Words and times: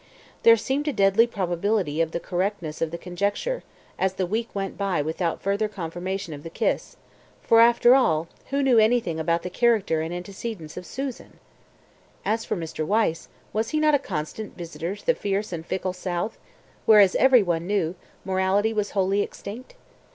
There 0.41 0.57
seemed 0.57 0.87
a 0.87 0.93
deadly 0.93 1.27
probability 1.27 2.01
of 2.01 2.09
the 2.09 2.19
correctness 2.19 2.81
of 2.81 2.89
the 2.89 2.97
conjecture, 2.97 3.61
as 3.99 4.13
the 4.13 4.25
week 4.25 4.49
went 4.55 4.75
by 4.75 5.03
without 5.03 5.43
further 5.43 5.67
confirmation 5.67 6.33
of 6.33 6.41
that 6.41 6.55
kiss, 6.55 6.97
for, 7.43 7.59
after 7.61 7.93
all, 7.93 8.27
who 8.49 8.63
knew 8.63 8.79
anything 8.79 9.19
about 9.19 9.43
the 9.43 9.49
character 9.51 10.01
and 10.01 10.11
antecedents 10.11 10.75
of 10.75 10.87
Susan? 10.87 11.37
As 12.25 12.43
for 12.45 12.55
Mr. 12.55 12.83
Wyse, 12.83 13.27
was 13.53 13.69
he 13.69 13.79
not 13.79 13.93
a 13.93 13.99
constant 13.99 14.57
visitor 14.57 14.95
to 14.95 15.05
the 15.05 15.13
fierce 15.13 15.53
and 15.53 15.63
fickle 15.63 15.93
south, 15.93 16.35
where, 16.87 16.99
as 16.99 17.15
everyone 17.17 17.67
knew, 17.67 17.93
morality 18.25 18.73
was 18.73 18.89
wholly 18.97 19.21
extinct? 19.21 19.75